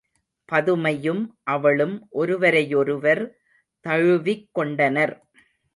[0.51, 1.21] பதுமையும்
[1.43, 3.23] அவளும் ஒருவரை யொருவர்
[3.85, 5.15] தழுவிக் கொண்டனர்.